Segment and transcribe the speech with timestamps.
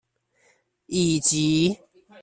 [0.87, 1.77] 以及